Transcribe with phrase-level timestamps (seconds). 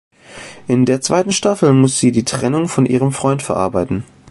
[0.67, 4.03] In der zweiten Staffel muss sie die Trennung von ihrem Freund verarbeiten.